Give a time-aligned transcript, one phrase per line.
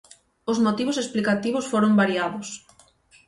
[0.51, 2.47] Os motivos explicativos foron variados.